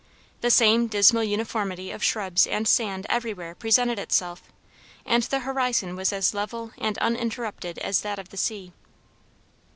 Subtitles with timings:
[0.41, 4.51] The same dismal uniformity of shrubs and sand everywhere presented itself,
[5.05, 8.73] and the horizon was as level and uninterrupted as that of the sea.